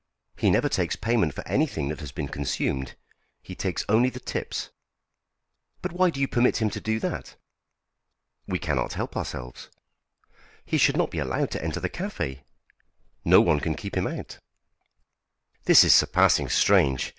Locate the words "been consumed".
2.11-2.95